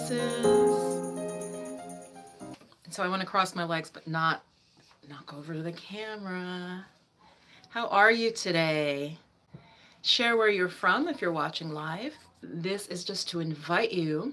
[0.00, 1.20] kisses.
[2.90, 4.42] So I want to cross my legs, but not
[5.08, 6.84] knock over the camera.
[7.68, 9.18] How are you today?
[10.02, 12.14] Share where you're from if you're watching live.
[12.42, 14.32] This is just to invite you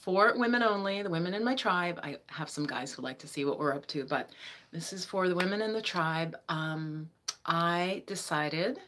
[0.00, 2.00] for women only, the women in my tribe.
[2.02, 4.30] I have some guys who like to see what we're up to, but
[4.72, 6.36] this is for the women in the tribe.
[6.48, 7.08] Um,
[7.46, 8.78] I decided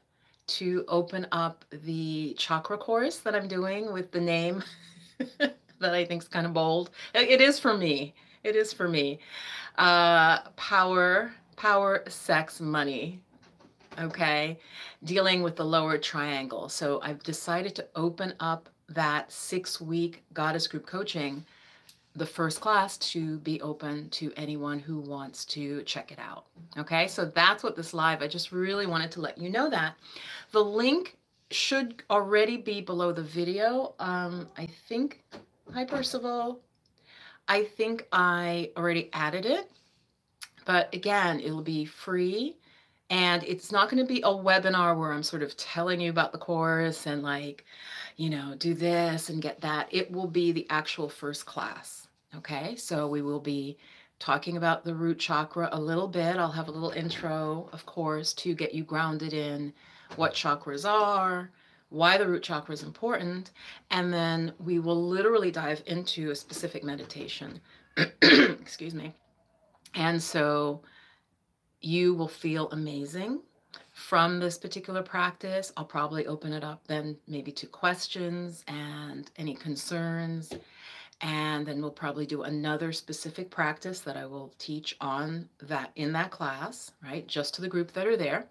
[0.49, 4.65] to open up the chakra course that I'm doing with the name
[5.81, 6.91] that I think is kind of bold.
[7.15, 8.15] It is for me.
[8.45, 9.19] It is for me.
[9.79, 13.21] Uh, power, power, sex, money.
[13.99, 14.59] Okay.
[15.05, 16.69] Dealing with the lower triangle.
[16.69, 21.45] So I've decided to open up that six week goddess group coaching
[22.15, 26.45] the first class to be open to anyone who wants to check it out.
[26.77, 29.95] Okay, so that's what this live, I just really wanted to let you know that.
[30.51, 31.17] The link
[31.55, 33.95] should already be below the video.
[33.99, 35.23] Um, I think,
[35.73, 36.61] hi Percival,
[37.49, 39.71] I think I already added it,
[40.65, 42.57] but again, it'll be free.
[43.11, 46.33] And it's not going to be a webinar where I'm sort of telling you about
[46.33, 47.67] the course and like,
[48.17, 49.89] you know, do this and get that.
[49.91, 52.09] It will be the actual first class.
[52.35, 53.77] Okay, so we will be
[54.23, 56.37] talking about the root chakra a little bit.
[56.37, 59.73] I'll have a little intro, of course, to get you grounded in
[60.15, 61.51] what chakras are,
[61.89, 63.51] why the root chakra is important,
[63.91, 67.61] and then we will literally dive into a specific meditation.
[68.23, 69.13] Excuse me.
[69.95, 70.83] And so
[71.81, 73.41] you will feel amazing
[73.93, 75.73] from this particular practice.
[75.77, 80.53] I'll probably open it up then maybe to questions and any concerns
[81.23, 86.13] and then we'll probably do another specific practice that I will teach on that in
[86.15, 87.25] that class, right?
[87.29, 88.47] Just to the group that are there.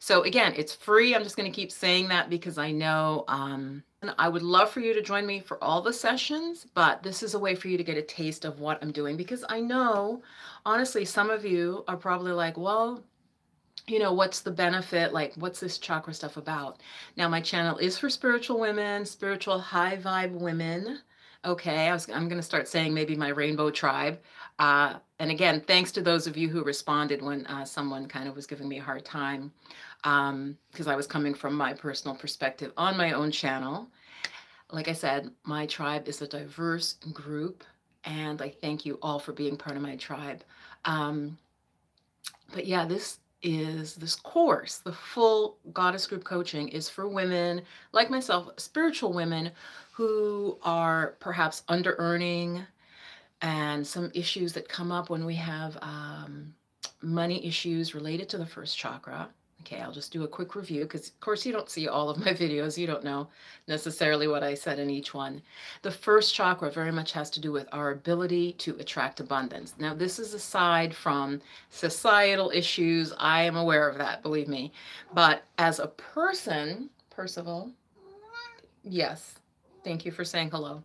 [0.00, 1.14] So again, it's free.
[1.14, 3.84] I'm just going to keep saying that because I know um,
[4.18, 7.34] I would love for you to join me for all the sessions, but this is
[7.34, 10.20] a way for you to get a taste of what I'm doing because I know,
[10.64, 13.04] honestly, some of you are probably like, well,
[13.86, 15.12] you know, what's the benefit?
[15.12, 16.80] Like, what's this chakra stuff about?
[17.16, 21.02] Now, my channel is for spiritual women, spiritual high vibe women
[21.46, 24.18] okay, I was, I'm going to start saying maybe my rainbow tribe.
[24.58, 28.36] Uh, and again, thanks to those of you who responded when uh, someone kind of
[28.36, 29.52] was giving me a hard time
[30.02, 33.88] because um, I was coming from my personal perspective on my own channel.
[34.72, 37.64] Like I said, my tribe is a diverse group,
[38.04, 40.42] and I thank you all for being part of my tribe.
[40.84, 41.38] Um,
[42.52, 47.62] but yeah, this is this course, the full goddess group coaching is for women
[47.92, 49.52] like myself, spiritual women
[49.96, 52.62] who are perhaps under earning
[53.40, 56.52] and some issues that come up when we have um,
[57.00, 59.26] money issues related to the first chakra.
[59.62, 62.18] Okay, I'll just do a quick review because, of course, you don't see all of
[62.18, 62.76] my videos.
[62.76, 63.28] You don't know
[63.68, 65.40] necessarily what I said in each one.
[65.80, 69.76] The first chakra very much has to do with our ability to attract abundance.
[69.78, 71.40] Now, this is aside from
[71.70, 73.14] societal issues.
[73.18, 74.72] I am aware of that, believe me.
[75.14, 77.72] But as a person, Percival,
[78.84, 79.36] yes,
[79.86, 80.82] thank you for saying hello.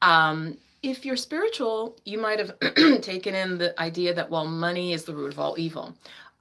[0.00, 2.58] Um, if you're spiritual, you might have
[3.02, 5.94] taken in the idea that, well, money is the root of all evil.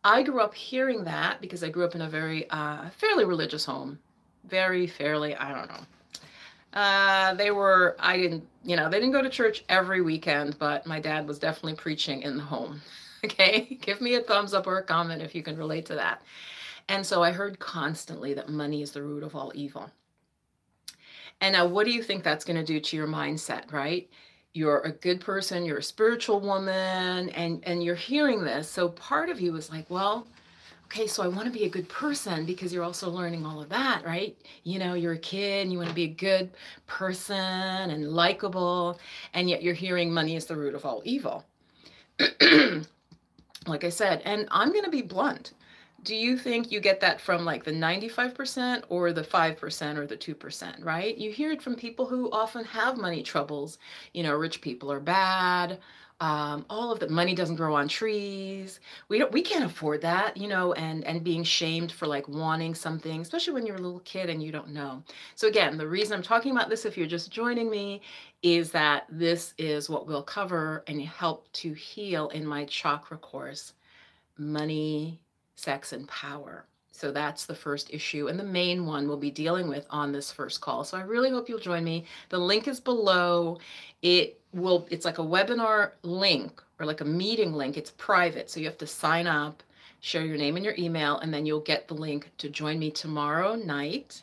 [0.03, 3.66] I grew up hearing that because I grew up in a very uh, fairly religious
[3.66, 4.00] home.
[4.46, 6.79] Very fairly, I don't know.
[6.79, 10.88] Uh, they were, I didn't, you know, they didn't go to church every weekend, but
[10.88, 12.81] my dad was definitely preaching in the home.
[13.23, 16.23] Okay, give me a thumbs up or a comment if you can relate to that.
[16.90, 19.91] And so I heard constantly that money is the root of all evil.
[21.41, 24.09] And now, what do you think that's going to do to your mindset, right?
[24.53, 28.69] you're a good person, you're a spiritual woman, and and you're hearing this.
[28.69, 30.28] So part of you is like, well,
[30.85, 33.69] okay, so I want to be a good person because you're also learning all of
[33.69, 34.38] that, right?
[34.63, 36.52] You know, you're a kid and you want to be a good
[36.88, 39.00] person and likable,
[39.34, 41.46] and yet you're hearing money is the root of all evil.
[43.68, 45.53] like I said, and I'm going to be blunt
[46.03, 50.17] do you think you get that from like the 95% or the 5% or the
[50.17, 51.17] 2%, right?
[51.17, 53.78] You hear it from people who often have money troubles.
[54.14, 55.79] You know, rich people are bad.
[56.20, 58.79] Um, all of the money doesn't grow on trees.
[59.09, 62.76] We don't, we can't afford that, you know, and and being shamed for like wanting
[62.76, 65.03] something, especially when you're a little kid and you don't know.
[65.34, 68.02] So again, the reason I'm talking about this, if you're just joining me,
[68.43, 73.73] is that this is what we'll cover and help to heal in my chakra course,
[74.37, 75.20] money,
[75.56, 76.66] sex, and power.
[76.92, 80.32] So that's the first issue and the main one we'll be dealing with on this
[80.32, 80.84] first call.
[80.84, 82.06] So I really hope you'll join me.
[82.30, 83.59] The link is below.
[84.02, 87.78] It will it's like a webinar link or like a meeting link.
[87.78, 88.50] It's private.
[88.50, 89.64] So you have to sign up,
[90.02, 92.92] share your name and your email and then you'll get the link to join me
[92.92, 94.22] tomorrow night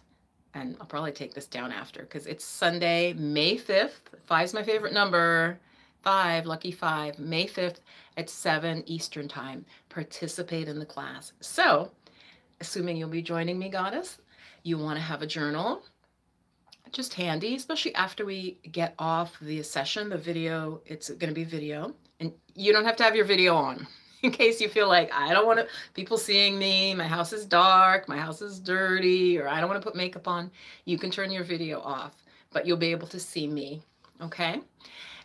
[0.54, 4.00] and I'll probably take this down after because it's Sunday, May 5th.
[4.26, 5.58] Five's my favorite number.
[6.02, 7.80] Five, lucky five, May 5th
[8.16, 9.64] at 7 Eastern Time.
[9.98, 11.32] Participate in the class.
[11.40, 11.90] So,
[12.60, 14.18] assuming you'll be joining me, Goddess,
[14.62, 15.82] you want to have a journal
[16.92, 21.42] just handy, especially after we get off the session, the video, it's going to be
[21.42, 23.88] video and you don't have to have your video on
[24.22, 27.44] in case you feel like I don't want to people seeing me, my house is
[27.44, 30.48] dark, my house is dirty, or I don't want to put makeup on.
[30.84, 32.14] You can turn your video off,
[32.52, 33.82] but you'll be able to see me,
[34.22, 34.60] okay?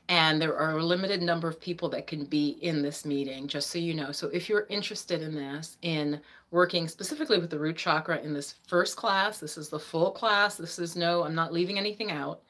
[0.09, 3.69] And there are a limited number of people that can be in this meeting, just
[3.69, 4.11] so you know.
[4.11, 6.19] So if you're interested in this, in
[6.51, 10.55] working specifically with the root chakra in this first class, this is the full class.
[10.57, 12.41] This is no, I'm not leaving anything out.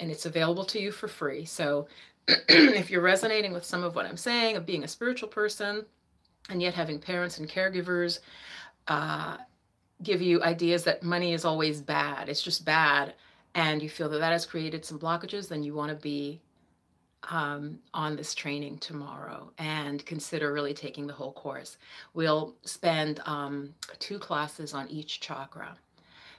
[0.00, 1.44] And it's available to you for free.
[1.46, 1.88] So
[2.28, 5.84] if you're resonating with some of what I'm saying of being a spiritual person
[6.50, 8.20] and yet having parents and caregivers
[8.88, 9.38] uh,
[10.02, 13.14] give you ideas that money is always bad, it's just bad,
[13.54, 16.40] and you feel that that has created some blockages, then you want to be
[17.30, 21.76] um, on this training tomorrow and consider really taking the whole course.
[22.14, 25.76] We'll spend um, two classes on each chakra.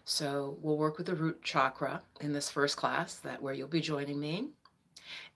[0.05, 3.79] So we'll work with the root chakra in this first class, that where you'll be
[3.79, 4.49] joining me.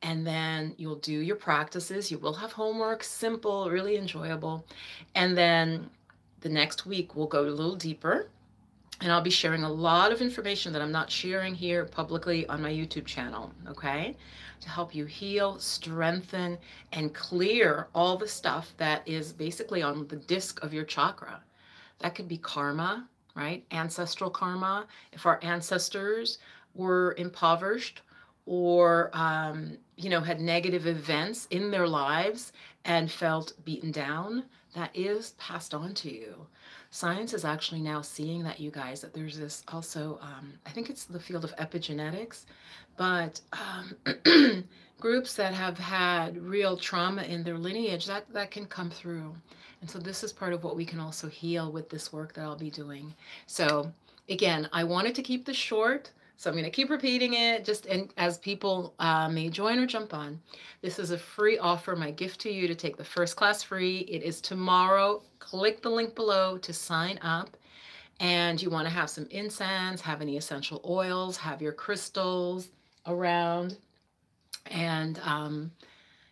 [0.01, 2.11] And then you'll do your practices.
[2.11, 4.65] You will have homework, simple, really enjoyable.
[5.15, 5.89] And then
[6.41, 8.29] the next week we'll go a little deeper
[9.01, 12.61] and I'll be sharing a lot of information that I'm not sharing here publicly on
[12.61, 14.15] my YouTube channel, okay?
[14.61, 16.57] To help you heal, strengthen,
[16.91, 21.41] and clear all the stuff that is basically on the disc of your chakra.
[21.99, 23.63] That could be karma, right?
[23.71, 24.87] Ancestral karma.
[25.11, 26.39] If our ancestors
[26.73, 28.01] were impoverished
[28.47, 32.51] or, um, you know, had negative events in their lives
[32.85, 36.47] and felt beaten down, that is passed on to you
[36.97, 40.89] science is actually now seeing that you guys that there's this also um, i think
[40.89, 42.45] it's the field of epigenetics
[42.97, 44.63] but um,
[44.99, 49.35] groups that have had real trauma in their lineage that that can come through.
[49.79, 52.41] And so this is part of what we can also heal with this work that
[52.41, 53.13] i'll be doing.
[53.45, 53.91] So
[54.29, 57.87] again i wanted to keep this short so I'm going to keep repeating it just
[57.87, 60.39] and as people uh, may join or jump on.
[60.83, 63.99] This is a free offer, my gift to you to take the first class free.
[64.01, 65.23] It is tomorrow.
[65.39, 67.57] Click the link below to sign up.
[68.19, 72.69] And you want to have some incense, have any essential oils, have your crystals
[73.07, 73.77] around.
[74.67, 75.71] And um,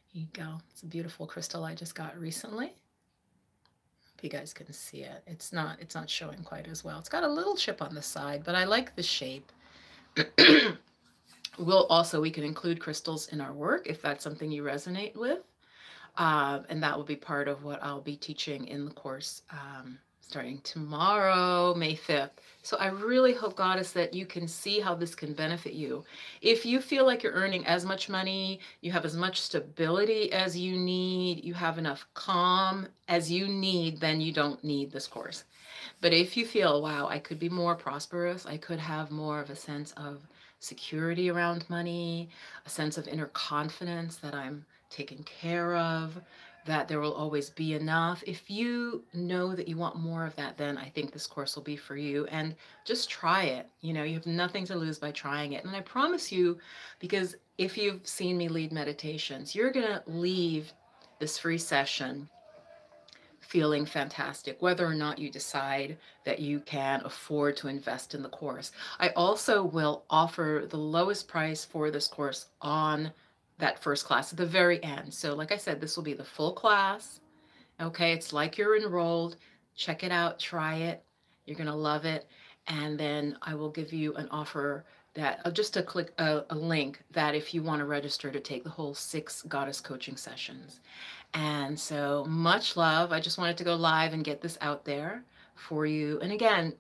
[0.07, 0.61] here you go.
[0.71, 2.73] It's a beautiful crystal I just got recently.
[4.21, 5.23] You guys can see it.
[5.27, 6.97] It's not it's not showing quite as well.
[6.97, 9.51] It's got a little chip on the side, but I like the shape.
[11.57, 15.39] we'll also, we can include crystals in our work if that's something you resonate with.
[16.17, 19.99] Uh, and that will be part of what I'll be teaching in the course um,
[20.27, 22.31] starting tomorrow, May 5th.
[22.63, 26.03] So I really hope, Goddess, that you can see how this can benefit you.
[26.41, 30.57] If you feel like you're earning as much money, you have as much stability as
[30.57, 35.43] you need, you have enough calm as you need, then you don't need this course.
[36.01, 39.51] But if you feel, wow, I could be more prosperous, I could have more of
[39.51, 40.27] a sense of
[40.59, 42.29] security around money,
[42.65, 46.19] a sense of inner confidence that I'm taken care of,
[46.65, 48.23] that there will always be enough.
[48.25, 51.63] If you know that you want more of that, then I think this course will
[51.63, 52.25] be for you.
[52.25, 53.69] And just try it.
[53.81, 55.63] You know, you have nothing to lose by trying it.
[55.63, 56.57] And I promise you,
[56.99, 60.73] because if you've seen me lead meditations, you're going to leave
[61.19, 62.27] this free session
[63.39, 68.29] feeling fantastic, whether or not you decide that you can afford to invest in the
[68.29, 68.71] course.
[68.99, 73.11] I also will offer the lowest price for this course on
[73.57, 75.13] that first class at the very end.
[75.13, 77.19] So like I said, this will be the full class.
[77.81, 79.37] Okay, it's like you're enrolled.
[79.75, 81.03] Check it out, try it.
[81.45, 82.27] You're going to love it.
[82.67, 86.55] And then I will give you an offer that uh, just a click a, a
[86.55, 90.81] link that if you want to register to take the whole six goddess coaching sessions.
[91.33, 93.11] And so much love.
[93.11, 95.23] I just wanted to go live and get this out there
[95.55, 96.19] for you.
[96.21, 96.73] And again,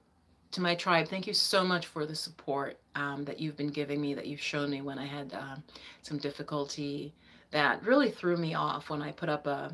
[0.55, 4.01] to my tribe, thank you so much for the support um, that you've been giving
[4.01, 5.55] me, that you've shown me when I had uh,
[6.01, 7.13] some difficulty
[7.51, 9.71] that really threw me off when I put up a,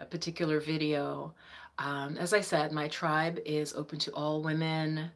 [0.00, 1.34] a particular video.
[1.78, 5.10] Um, as I said, my tribe is open to all women,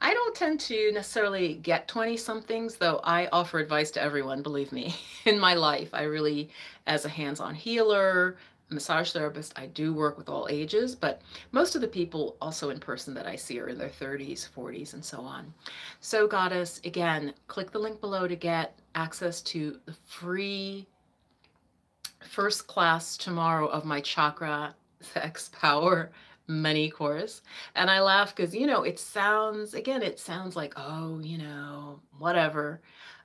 [0.00, 4.70] I don't tend to necessarily get 20 somethings, though I offer advice to everyone, believe
[4.70, 5.90] me, in my life.
[5.92, 6.50] I really,
[6.86, 8.36] as a hands on healer,
[8.70, 11.22] massage therapist, I do work with all ages, but
[11.52, 14.94] most of the people also in person that I see are in their 30s, 40s,
[14.94, 15.52] and so on.
[16.00, 20.86] So, Goddess, again, click the link below to get access to the free
[22.20, 26.10] first class tomorrow of my chakra sex power
[26.48, 27.42] money course.
[27.74, 32.00] And I laugh because, you know, it sounds, again, it sounds like, oh, you know,
[32.18, 32.80] whatever.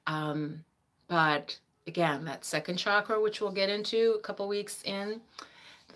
[0.07, 0.63] Um,
[1.07, 1.57] but
[1.88, 5.22] again, that second chakra, which we'll get into a couple weeks in,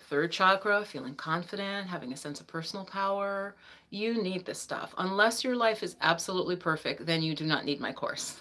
[0.08, 3.54] third chakra, feeling confident, having a sense of personal power,
[3.90, 4.94] you need this stuff.
[4.98, 8.36] Unless your life is absolutely perfect, then you do not need my course.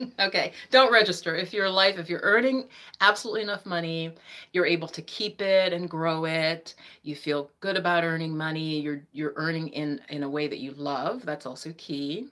[0.20, 1.36] okay, don't register.
[1.36, 2.68] If your life, if you're earning
[3.00, 4.14] absolutely enough money,
[4.52, 6.74] you're able to keep it and grow it.
[7.02, 8.80] You feel good about earning money.
[8.80, 11.24] You're you're earning in in a way that you love.
[11.26, 12.28] That's also key.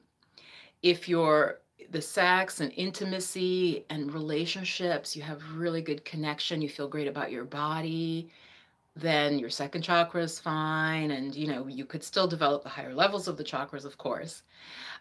[0.83, 1.59] If you're
[1.91, 6.63] the sex and intimacy and relationships, you have really good connection.
[6.63, 8.31] You feel great about your body
[9.01, 11.13] then your second chakra is fine.
[11.13, 14.43] And, you know, you could still develop the higher levels of the chakras, of course.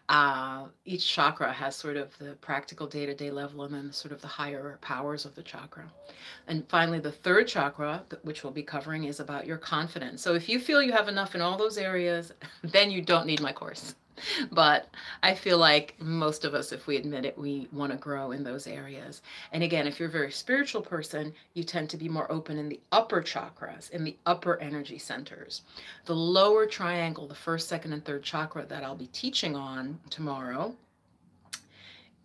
[0.08, 4.12] Uh, each chakra has sort of the practical day to day level and then sort
[4.12, 5.84] of the higher powers of the chakra.
[6.46, 10.22] And finally, the third chakra, which we'll be covering, is about your confidence.
[10.22, 12.32] So if you feel you have enough in all those areas,
[12.62, 13.94] then you don't need my course.
[14.52, 14.88] but
[15.22, 18.44] I feel like most of us, if we admit it, we want to grow in
[18.44, 19.22] those areas.
[19.52, 22.68] And again, if you're a very spiritual person, you tend to be more open in
[22.68, 25.62] the upper chakras, in the upper energy centers.
[26.06, 30.74] The lower triangle, the first, second, and third chakra that I'll be teaching on tomorrow,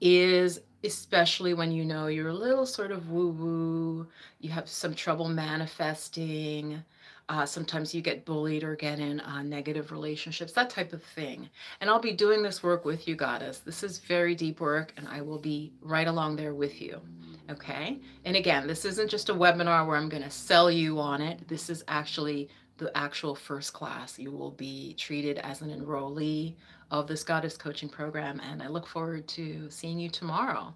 [0.02, 4.08] is especially when you know you're a little sort of woo woo,
[4.42, 6.84] you have some trouble manifesting
[7.30, 11.50] uh, sometimes you get bullied or get in uh, negative relationships, that type of thing.
[11.82, 13.60] And I'll be doing this work with you, Goddess.
[13.60, 17.02] This is very deep work, and I will be right along there with you.
[17.50, 18.00] Okay.
[18.26, 21.48] And again, this isn't just a webinar where I'm going to sell you on it.
[21.48, 24.18] This is actually the actual first class.
[24.18, 26.56] You will be treated as an enrollee
[26.92, 30.74] of this goddess coaching program, and I look forward to seeing you tomorrow.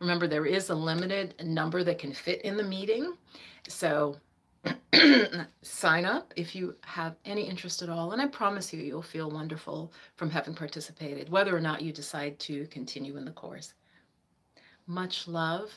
[0.00, 3.14] Remember, there is a limited number that can fit in the meeting.
[3.68, 4.16] So
[5.62, 8.12] sign up if you have any interest at all.
[8.12, 12.38] And I promise you, you'll feel wonderful from having participated, whether or not you decide
[12.40, 13.74] to continue in the course.
[14.86, 15.72] Much love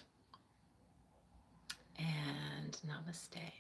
[2.00, 3.52] and namaste.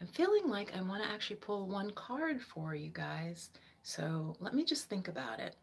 [0.00, 3.50] I'm feeling like I want to actually pull one card for you guys.
[3.82, 5.56] So let me just think about it.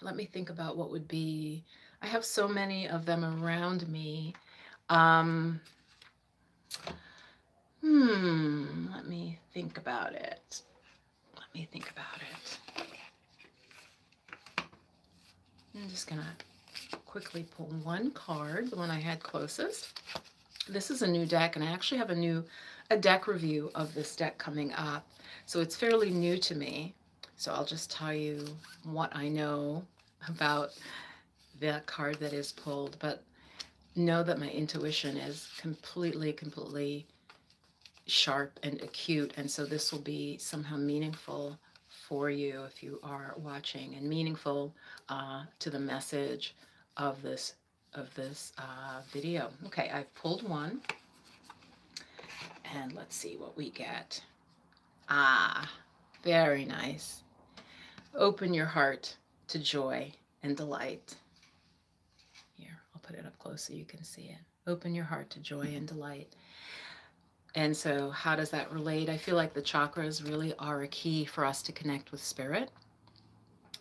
[0.00, 1.64] Let me think about what would be.
[2.00, 4.34] I have so many of them around me.
[4.88, 5.60] Um,
[7.80, 10.62] Hmm, let me think about it.
[11.36, 12.58] Let me think about it.
[15.74, 16.36] I'm just gonna
[17.06, 20.00] quickly pull one card, the one I had closest.
[20.68, 22.44] This is a new deck, and I actually have a new
[22.90, 25.06] a deck review of this deck coming up.
[25.46, 26.94] So it's fairly new to me.
[27.36, 28.46] So I'll just tell you
[28.84, 29.84] what I know
[30.28, 30.70] about
[31.58, 32.96] the card that is pulled.
[33.00, 33.24] But
[33.94, 37.06] know that my intuition is completely, completely
[38.06, 39.32] sharp and acute.
[39.36, 41.58] And so this will be somehow meaningful
[41.88, 44.74] for you if you are watching and meaningful
[45.08, 46.54] uh, to the message
[46.96, 47.54] of this
[47.94, 49.50] of this uh, video.
[49.66, 50.80] Okay, I've pulled one.
[52.74, 54.22] And let's see what we get.
[55.10, 55.70] Ah,
[56.24, 57.22] very nice.
[58.14, 59.16] Open your heart
[59.48, 60.10] to joy
[60.42, 61.16] and delight
[63.12, 64.38] put it up close so you can see it.
[64.66, 66.34] Open your heart to joy and delight.
[67.54, 69.10] And so, how does that relate?
[69.10, 72.70] I feel like the chakras really are a key for us to connect with spirit.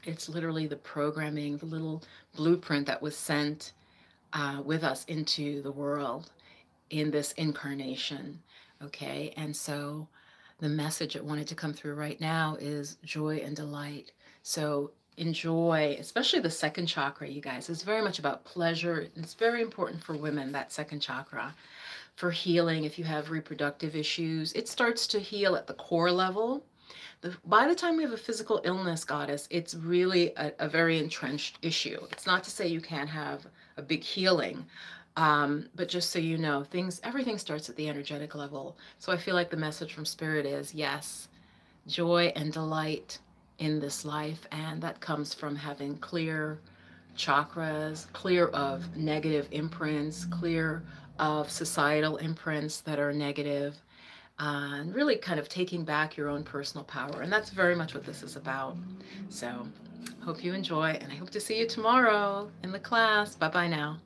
[0.04, 2.04] It's literally the programming, the little
[2.36, 3.72] blueprint that was sent
[4.34, 6.32] uh, with us into the world
[6.90, 8.42] in this incarnation.
[8.84, 9.34] Okay.
[9.38, 10.10] And so,
[10.60, 14.12] the message that wanted to come through right now is joy and delight.
[14.44, 17.70] So, enjoy, especially the second chakra, you guys.
[17.70, 19.08] It's very much about pleasure.
[19.16, 21.54] It's very important for women, that second chakra,
[22.16, 22.86] for healing.
[22.86, 26.64] If you have reproductive issues, it starts to heal at the core level.
[27.22, 30.98] The, by the time we have a physical illness, goddess, it's really a, a very
[30.98, 32.00] entrenched issue.
[32.12, 33.46] It's not to say you can't have
[33.78, 34.66] a big healing,
[35.18, 38.78] um, but just so you know, things, everything starts at the energetic level.
[38.98, 41.28] So I feel like the message from spirit is yes,
[41.86, 43.20] joy and delight
[43.62, 46.60] in this life, and that comes from having clear
[47.16, 50.84] chakras, clear of negative imprints, clear
[51.20, 53.78] of societal imprints that are negative,
[54.40, 57.22] uh, and really kind of taking back your own personal power.
[57.22, 58.76] And that's very much what this is about.
[59.30, 59.68] So,
[60.26, 63.36] hope you enjoy, and I hope to see you tomorrow in the class.
[63.36, 64.00] Bye bye now.